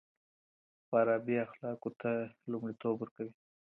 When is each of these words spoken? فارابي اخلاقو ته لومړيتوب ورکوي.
فارابي 0.87 1.35
اخلاقو 1.45 1.89
ته 2.01 2.11
لومړيتوب 2.51 2.95
ورکوي. 2.99 3.33